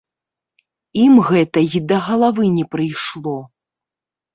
[1.03, 3.41] Ім гэта і да галавы не прыйшло.